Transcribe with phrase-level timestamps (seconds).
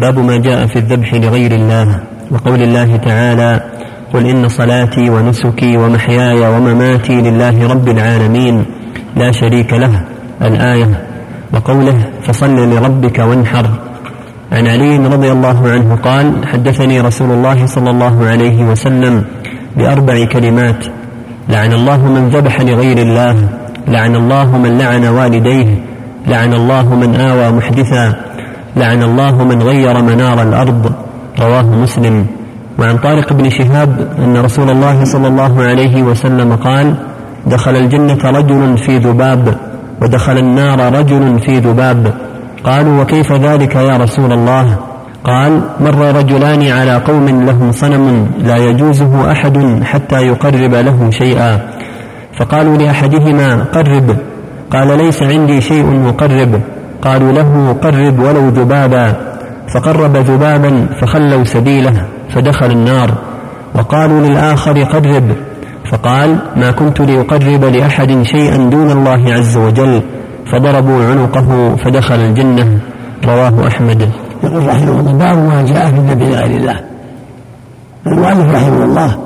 [0.00, 2.00] باب ما جاء في الذبح لغير الله
[2.30, 3.60] وقول الله تعالى
[4.12, 8.64] قل إن صلاتي ونسكي ومحياي ومماتي لله رب العالمين
[9.16, 10.04] لا شريك له
[10.42, 11.06] الآية.
[11.52, 13.66] وقوله فصل لربك وانحر.
[14.52, 19.24] عن علي رضي الله عنه قال حدثني رسول الله صلى الله عليه وسلم
[19.76, 20.84] بأربع كلمات
[21.48, 23.48] لعن الله من ذبح لغير الله
[23.88, 25.84] لعن الله من لعن والديه
[26.26, 28.35] لعن الله من آوى محدثا
[28.76, 30.92] لعن الله من غير منار الأرض.
[31.40, 32.26] رواه مسلم.
[32.78, 36.94] وعن طارق بن شهاب أن رسول الله صلى الله عليه وسلم قال
[37.46, 39.54] دخل الجنة رجل في ذباب
[40.02, 42.14] ودخل النار رجل في ذباب.
[42.64, 44.76] قالوا وكيف ذلك يا رسول الله؟
[45.24, 51.58] قال مر رجلان على قوم لهم صنم لا يجوزه أحد حتى يقرب له شيئا.
[52.38, 54.16] فقالوا لأحدهما قرب.
[54.70, 56.60] قال ليس عندي شيء مقرب.
[57.06, 59.14] قالوا له قرب ولو ذبابا.
[59.74, 63.10] فقرب ذبابا فخلوا سبيله فدخل النار.
[63.74, 65.36] وقالوا للآخر قرب.
[65.90, 70.02] فقال ما كنت لأقرب لأحد شيئا دون الله عز وجل.
[70.52, 72.78] فضربوا عنقه فدخل الجنة.
[73.24, 74.10] رواه أحمد.
[74.44, 76.80] يقول رحمه الله باب ما جاء في النبي لغير الله.
[78.06, 79.18] المؤلف رحمه الله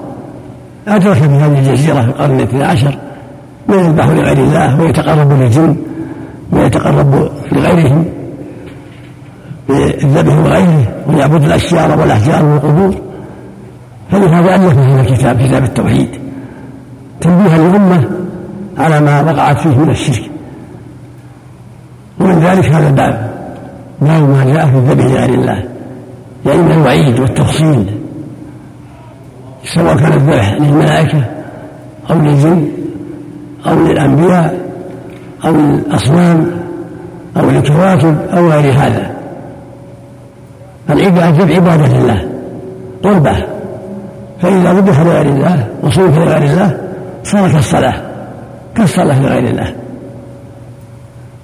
[0.89, 2.95] أدرك في هذه الجزيرة في القرن الاثني عشر.
[3.69, 5.77] من يذبح لغير الله ويتقرب للجن.
[6.53, 8.05] ويتقرب لغيرهم
[9.69, 12.95] بالذبح وغيره ويعبد الأشجار والأحجار والقبور.
[14.11, 16.09] فلهذا الف هذا الكتاب كتاب التوحيد.
[17.21, 18.09] تنبيها للأمة
[18.79, 20.31] على ما وقعت فيه من الشرك.
[22.21, 23.31] ومن ذلك هذا الباب.
[24.01, 25.65] باب ما جاء في الذبح لغير الله.
[26.47, 28.01] يعني من الوعيد والتفصيل
[29.65, 31.25] سواء كان الذبح للملائكة
[32.11, 32.69] أو للجن
[33.67, 34.60] أو للأنبياء
[35.45, 36.51] أو الأصنام
[37.37, 39.11] أو الكواكب أو غير هذا.
[40.91, 42.29] العبادة عبادة لله.
[43.05, 43.37] قربة.
[44.43, 46.79] فإذا ذبح لغير الله وصرف لغير الله
[47.25, 47.95] صار كالصلاة.
[48.75, 49.75] كالصلاة لغير الله.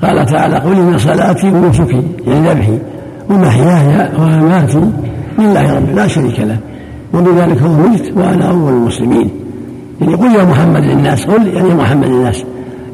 [0.02, 2.78] قال تعالى قل إن صلاتي ونسكي يعني ذبحي
[3.30, 4.90] ومحياي ومماتي
[5.38, 6.56] لله رب لا شريك له
[7.14, 9.30] وبذلك أمرت وأنا أول المسلمين.
[10.00, 12.44] يعني قل يا محمد للناس قل يعني محمد للناس.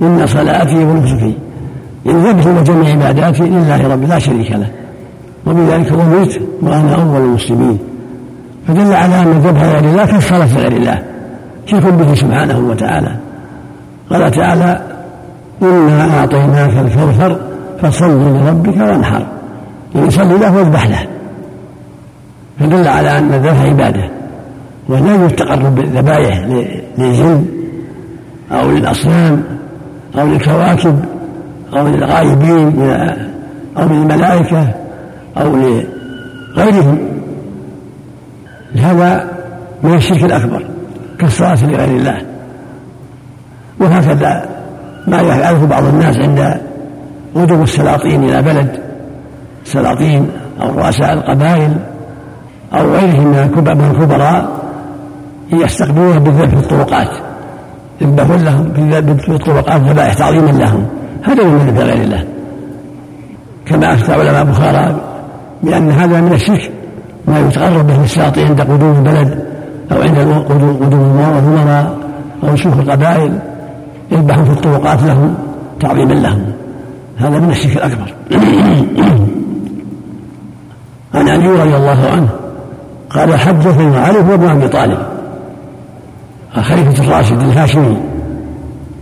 [0.02, 1.34] إن صلاتي ونسكي
[2.06, 4.70] إن ذبحي وجميع عباداتي لله رب لا شريك له.
[5.46, 7.78] وبذلك أمرت وأنا أول المسلمين.
[8.68, 11.02] فدل على أن الذبح لغير الله كالصلاة لغير الله.
[11.66, 13.16] شرك به سبحانه وتعالى.
[14.10, 14.82] قال تعالى
[15.62, 17.40] إنا أعطيناك الكوثر
[17.82, 19.26] فصل لربك وانحر.
[19.94, 21.06] يعني صل له واذبح له.
[22.60, 24.10] فدل على أن الذبح عبادة.
[24.88, 26.46] ولا يجوز التقرب بالذبائح
[26.98, 27.44] للجن
[28.52, 29.42] أو للأصنام.
[30.18, 31.04] أو للكواكب
[31.76, 32.90] أو للغائبين
[33.78, 34.74] أو للملائكة
[35.36, 36.98] أو لغيرهم.
[38.76, 39.30] هذا
[39.82, 40.66] من الشرك الأكبر
[41.18, 42.22] كالصلاة لغير الله.
[43.80, 44.48] وهكذا
[45.06, 46.60] ما يفعله بعض الناس عند
[47.36, 48.80] غدو السلاطين إلى بلد
[49.64, 50.30] سلاطين
[50.62, 51.76] أو رؤساء القبائل
[52.74, 54.62] أو غيرهم من الكبراء
[55.52, 57.31] يستقبلونه بالذبح في الطرقات.
[58.02, 58.72] يذبحون لهم
[59.16, 60.86] في الطرقات ذبائح تعظيما لهم.
[61.22, 62.24] هذا من ذبح غير الله.
[63.66, 65.00] كما أفتى علماء بخارى
[65.62, 66.72] بأن هذا من الشرك
[67.26, 69.44] ما يتقرب به الساطي عند قدوم البلد
[69.92, 70.18] أو عند
[70.82, 71.96] قدوم الأمراء
[72.44, 73.38] أو شيوخ القبائل
[74.12, 75.34] يذبحون في الطرقات لهم
[75.80, 76.42] تعظيما لهم.
[77.16, 78.14] هذا من الشرك الأكبر.
[81.14, 82.28] عن علي رضي الله عنه
[83.10, 84.98] قال حدثني علي بن أبي طالب
[86.56, 87.96] الخليفة الراشد الهاشمي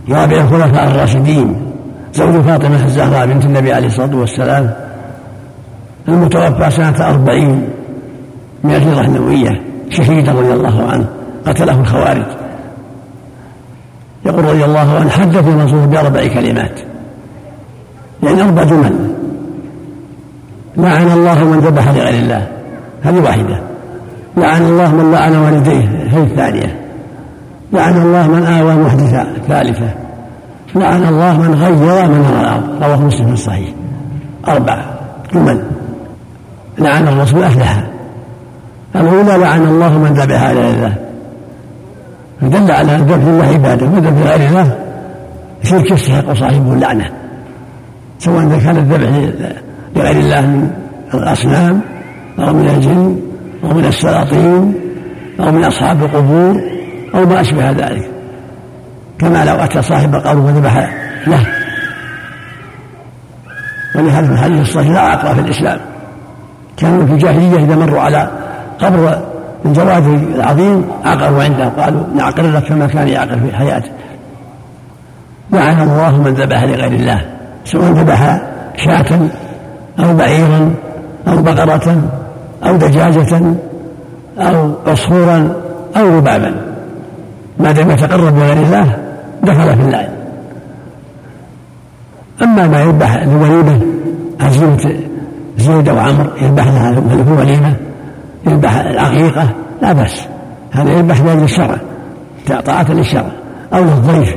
[0.09, 1.55] رابع الخلفاء الراشدين
[2.13, 4.73] زوج فاطمة الزهراء بنت النبي عليه الصلاة والسلام
[6.07, 7.69] المتوفى سنة أربعين
[8.63, 11.05] من الهجرة النبوية شهيدا رضي الله عنه
[11.45, 12.25] قتله الخوارج.
[14.25, 16.79] يقول رضي الله عنه حدث الرسول بأربع كلمات.
[18.23, 18.95] يعني أربع جمل.
[20.77, 22.47] لعن الله من ذبح لغير الله.
[23.01, 23.59] هذه واحدة.
[24.37, 26.75] لعن الله من لعن والديه هذه الثانية.
[27.73, 29.27] لعن الله من آوى محدثا.
[29.47, 29.89] ثالثة.
[30.75, 33.69] لعن الله من غير من الأرض رواه مسلم في الصحيح.
[34.47, 34.85] أربعة.
[35.33, 35.63] جمل
[36.79, 37.83] لعن الرسول أفلح
[38.95, 40.95] الأولى لعن الله من ذبح على الله
[42.41, 44.75] فدل على أن ذبح الله عبادة وذبح غير الله.
[45.63, 47.09] شرك يستحق صاحبه اللعنة
[48.19, 49.09] سواء كان الذبح
[49.95, 50.69] لغير الله من
[51.13, 51.81] الأصنام
[52.39, 53.19] أو من الجن
[53.63, 54.73] أو من السلاطين
[55.39, 56.61] أو من أصحاب القبور.
[57.15, 58.11] أو ما أشبه ذلك.
[59.19, 60.93] كما لو أتى صاحب القبر وذبح
[61.27, 61.47] له.
[63.95, 65.79] ولهذا الحديث الصحيح لا عقل في الإسلام.
[66.77, 68.29] كانوا في الجاهلية إذا مروا على
[68.79, 69.21] قبر
[69.65, 71.69] الجواد العظيم عقروا عنده.
[71.69, 73.89] قالوا نعقر لك كما كان يعقر في حياته.
[75.51, 77.25] لعن الله من ذبح لغير الله.
[77.65, 78.41] سواء ذبح
[78.77, 79.19] شاة
[79.99, 80.73] أو بعيرا
[81.27, 82.09] أو بقرة
[82.63, 83.55] أو دجاجة
[84.39, 85.53] أو عصفورا
[85.97, 86.70] أو ربابا
[87.61, 88.97] ما دام يتقرب لغير الله
[89.43, 90.09] دخل في اللعن
[92.43, 93.81] أما ما يذبح لوليمة
[94.39, 94.93] عزيمة
[95.57, 97.75] زيد أو عمرو يذبح لها في وليمة
[98.47, 99.49] يذبح العقيقة
[99.81, 100.27] لا بأس.
[100.71, 101.77] هذا يذبح لأجل الشرع
[102.65, 103.31] طاعة للشرع.
[103.73, 104.35] أو للضيف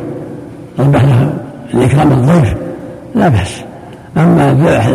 [0.78, 1.32] يذبح له
[1.74, 2.54] لإكرام الضيف
[3.14, 3.64] لا بأس.
[4.16, 4.90] أما الذبح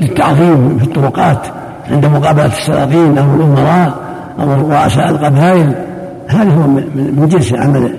[0.00, 1.46] للتعظيم في الطرقات
[1.90, 3.94] عند مقابلة السلاطين أو الأمراء
[4.40, 5.74] أو رؤساء القبائل
[6.28, 7.94] هذا هو من جنس عمل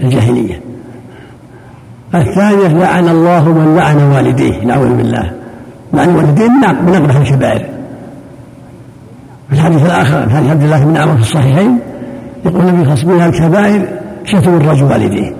[0.00, 0.60] الجاهلية.
[2.14, 5.32] الثانية لعن الله من لعن والديه نعوذ بالله.
[5.94, 7.66] لعن والديه من أقبح الكبائر.
[9.48, 11.78] في الحديث الآخر في حديث عبد الله بن عمر في الصحيحين
[12.44, 13.88] يقول النبي صلى الله عليه وسلم الكبائر
[14.24, 15.32] شتم الرجل والديه.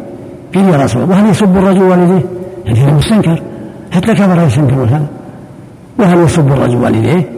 [0.55, 2.27] قيل يا رسول الله وهل يسب الرجل والديه؟
[2.65, 3.43] يعني مستنكر.
[3.91, 5.07] حتى كبر يستنكر هذا
[5.99, 7.31] وهل يسب الرجل والديه؟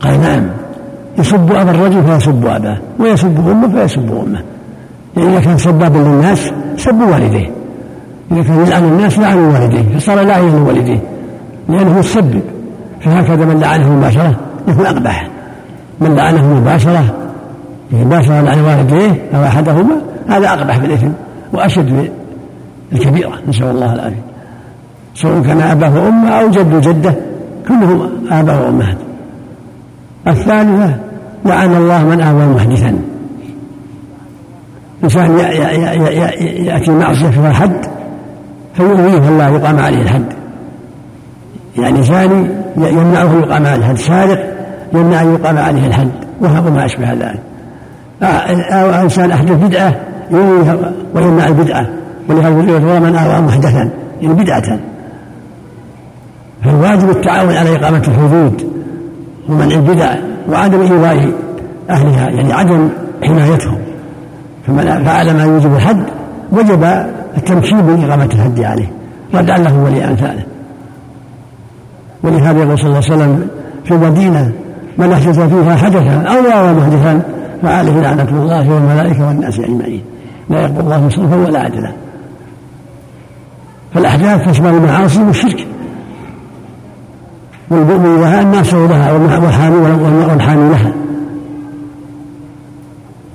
[0.00, 0.46] قال نعم.
[1.18, 4.42] يسب أبا الرجل فيسب أباه ويسب أمه فيسب أمه.
[5.16, 7.50] يعني إذا كان سبابا للناس سب والديه
[8.32, 11.00] إذا كان يلعن الناس لعن والديه فصار لاعنا لوالديه
[11.68, 12.42] لأنه مسبب
[13.00, 14.36] فهكذا من لعنه مباشرة
[14.68, 15.28] يكون أقبح.
[16.00, 17.14] من لعنه مباشرة
[17.92, 21.08] مباشرة لعن والديه أو أحدهما هذا أقبح بالإثم
[21.52, 22.10] وأشد
[22.92, 24.22] الكبيرة نسأل الله العافية.
[25.14, 27.14] سواء كان أباه وأمه أو جد وجدة
[27.68, 28.96] كلهم آباء وأمهات.
[30.28, 30.96] الثالثة
[31.44, 32.98] لعن الله من آوى محدثا.
[35.04, 37.86] إنسان يأتي معصية فيها حد
[38.74, 40.24] فيؤويه الله يقام عليه الحد.
[41.78, 43.96] يعني زاني يمنعه يقام عليه الحد.
[43.96, 44.56] سارق
[44.94, 47.40] يمنع أن يقام عليه الحد وهو ما أشبه ذلك.
[48.72, 49.94] أو إنسان أحدث بدعة
[51.14, 51.86] ويمنع البدعة.
[52.28, 53.90] ولهذا يقول من آوى محدثا
[54.20, 54.78] يعني بدعة.
[56.64, 58.69] فالواجب التعاون على إقامة الحدود.
[59.50, 60.14] ومنع البدع
[60.48, 61.32] وعدم إيواء
[61.90, 62.88] أهلها يعني عدم
[63.22, 63.78] حمايتهم.
[64.66, 66.02] فمن فعل ما يوجب الحد
[66.52, 66.84] وجب
[67.36, 68.90] التمكين من إقامة الحد عليه.
[69.34, 70.42] ردعا له ولأمثاله
[72.22, 73.48] ولهذا يقول صلى الله عليه وسلم
[73.84, 74.52] في المدينة
[74.98, 77.22] من أحدث فيها حدثا أو يرى محدثا
[77.62, 80.02] فعليه لعنة الله والملائكة والناس أجمعين.
[80.50, 81.92] لا يقبل الله صرفا ولا عدلا.
[83.94, 85.66] فالأحداث تشمل المعاصي والشرك.
[87.70, 89.12] والمؤمن لها الناصر لها
[90.32, 90.92] والحامي لها.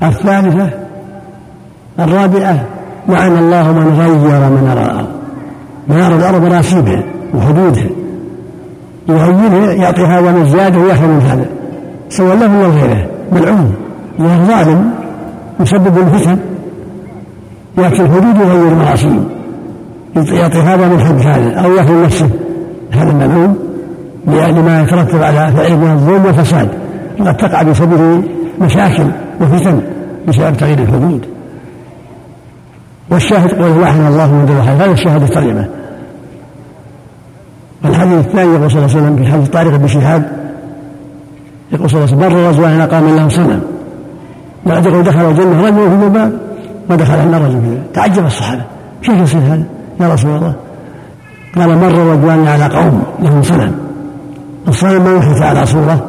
[0.03, 0.69] الثالثة
[1.99, 2.65] الرابعة
[3.09, 5.07] لعن الله من غير منار الأرض
[5.87, 7.03] منار الأرض مراسيمها
[7.33, 7.89] وحدودها.
[9.09, 11.45] يغيرها يعطي هذا من زيادة ويأخذ من هذا.
[12.09, 13.07] سواء له ولا غيره.
[13.31, 13.75] ملعون.
[14.19, 14.91] لأنه ظالم.
[15.59, 16.37] يسبب الفتن.
[17.77, 19.25] يأتي الحدود يغير المراسيم
[20.15, 22.29] يعطي هذا من حد هذا أو يأخذ نفسه.
[22.91, 23.55] هذا
[24.27, 26.69] الملعون لما يترتب على فعله من الظلم والفساد.
[27.19, 28.23] وقد تقع بسببه
[28.61, 29.07] مشاكل
[29.41, 29.81] وفتن
[30.27, 31.25] بسبب تغيير الحدود.
[33.11, 35.67] والشاهد قول لعن الله من ذبح هذا الشاهد الترجمه
[37.83, 40.31] والحديث الثاني يقول صلى الله عليه وسلم في حديث طارق بن شهاب
[41.71, 43.61] يقول صلى الله عليه وسلم مر رجلان قام له صنم
[44.65, 46.39] بعد يقول دخل الجنة رجل في الباب
[46.89, 48.61] ودخل عند رجل في تعجب الصحابة.
[49.01, 49.63] كيف يصير هذا؟
[49.99, 50.53] يا رسول الله.
[51.55, 53.84] قال مر رجلان على قوم لهم صنم.
[54.67, 56.05] الصنم ما يحدث على صورة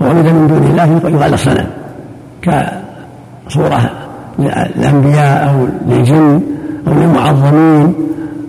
[0.00, 1.66] وعبد من دون الله يقال الصنم
[2.42, 3.90] كصورة
[4.38, 6.42] للأنبياء أو للجن
[6.88, 7.94] أو للمعظمين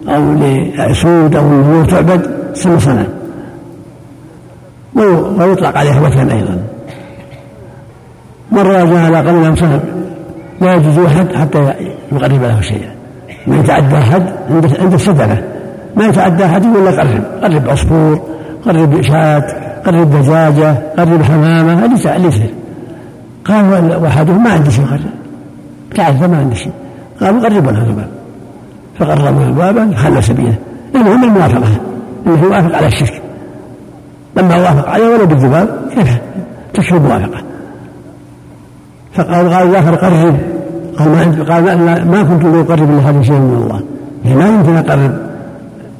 [0.07, 3.07] أو لأسود أو للنور تعبد سمى صنم
[5.39, 6.57] ويطلق عليه وثن أيضا.
[8.51, 9.79] مرة جاء على قبل صنم
[10.61, 11.73] لا يجوز أحد حتى
[12.11, 12.95] يقرب له شيئا.
[13.47, 14.23] ما يتعدى أحد
[14.79, 15.43] عند السدنة
[15.95, 18.21] ما يتعدى أحد يقول لك قرب قرب عصفور
[18.65, 19.45] قرب شاة
[19.85, 22.39] قرب دجاجة قرب حمامة ليس ليس
[23.45, 24.99] قال وأحدهم ما عندي شيء قرب
[25.95, 26.71] تعرف ما عندي شيء.
[27.21, 28.07] قالوا قربوا له الباب
[28.99, 30.55] فقربوا الباب خلى سبيله.
[30.95, 31.77] المهم الموافقة.
[32.27, 33.21] انه يوافق على الشرك.
[34.37, 36.17] لما وافق عليه ولو بالذباب كيف
[36.73, 37.43] تكفي الموافقة
[39.13, 40.35] فقال قال الآخر قرب.
[40.97, 43.81] قال ما قال ما, ما كنت لاقرب لهذا شيء من الله.
[44.35, 45.17] ما يمكن أقرب.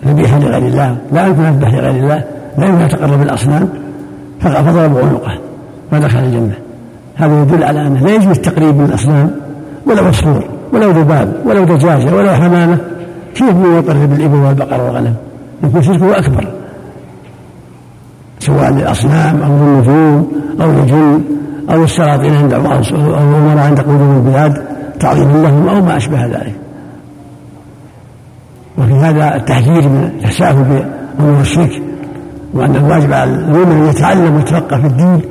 [0.08, 0.98] ذبيحه لغير الله.
[1.12, 2.24] لا يمكن أذبح لغير الله.
[2.58, 3.70] لا يمكن يتقرب الأصنام
[4.40, 5.40] فضربوا عنقة
[5.94, 6.56] ودخل الجنة.
[7.16, 9.32] هذا يدل على أنه لا يجوز التقريب من الأصنام
[9.88, 10.44] ولو عصفور
[10.74, 12.78] ولو ذباب ولو دجاجة ولو حمامة.
[13.36, 15.16] كيف من يقرب الإبل والبقر والغنم.
[15.64, 16.48] يكون شركه أكبر.
[18.40, 20.32] سواء للأصنام أو للنجوم
[20.62, 21.22] أو للجن
[21.70, 24.62] أو السلاطين عند أو الأمراء عند قدوم البلاد
[25.00, 26.56] تعظيما لهم أو ما أشبه ذلك.
[28.78, 30.86] وفي هذا التحذير من التساهل
[31.20, 31.82] بأمور الشرك.
[32.54, 35.22] وأن الواجب على المؤمن أن يتعلم ويتفقه في الدين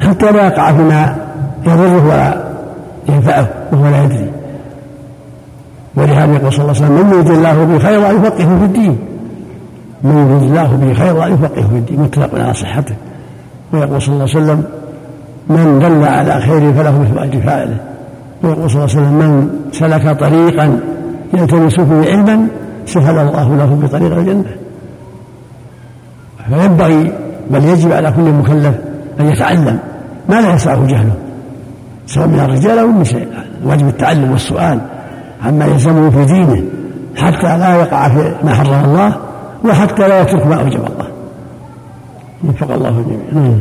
[0.00, 1.16] حتى لا يقع فيما
[1.66, 2.44] يضره ولا
[3.08, 4.30] ينفعه وهو لا يدري.
[5.96, 8.98] ولهذا يقول صلى الله عليه وسلم من يريد الله به خيرا يفقهه في الدين.
[10.04, 12.94] من يريد الله به خيرا يفقهه في الدين متفق على صحته.
[13.72, 14.64] ويقول صلى الله عليه وسلم
[15.48, 17.76] من دل على خير فله مثل أجر فاعله.
[18.42, 20.78] ويقول صلى الله عليه وسلم من سلك طريقا
[21.34, 22.46] يلتمس فيه علما
[22.86, 24.44] سهل الله له بطريق الجنة.
[26.48, 27.12] فينبغي
[27.50, 28.74] بل يجب على كل مكلف
[29.20, 29.78] أن يتعلم
[30.28, 31.14] ما لا يسعه جهله
[32.06, 33.28] سواء من الرجال أو النساء.
[33.64, 34.80] واجب التعلم والسؤال
[35.44, 36.62] عما يلزمه في دينه
[37.16, 39.16] حتى لا يقع في ما حرم الله
[39.64, 41.06] وحتى لا يترك ما أوجب الله.
[42.44, 43.56] وفق الله الجميع